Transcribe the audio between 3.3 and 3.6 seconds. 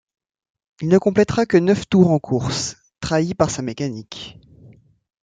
par